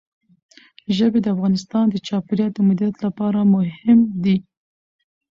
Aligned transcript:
ژبې 0.97 1.19
د 1.21 1.27
افغانستان 1.35 1.85
د 1.89 1.95
چاپیریال 2.07 2.51
د 2.53 2.59
مدیریت 2.69 2.97
لپاره 3.05 3.39
مهم 3.53 3.99
دي. 4.23 4.37